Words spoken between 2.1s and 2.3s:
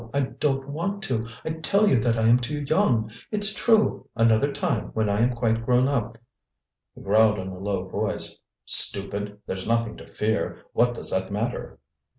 I